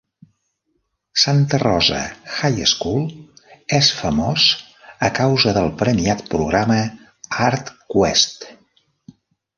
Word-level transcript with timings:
Santa 1.23 1.57
Rosa 1.63 1.99
High 2.37 2.63
School 2.71 3.05
és 3.81 3.91
famós 3.99 4.47
a 5.09 5.13
causa 5.23 5.53
del 5.61 5.71
premiat 5.83 6.27
programa 6.33 6.79
ArtQuest. 7.49 8.51